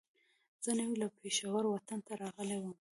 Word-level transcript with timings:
زه 0.63 0.71
نوی 0.79 0.95
له 1.01 1.07
پېښوره 1.21 1.67
وطن 1.69 1.99
ته 2.07 2.13
راغلی 2.23 2.57
وم. 2.59 2.75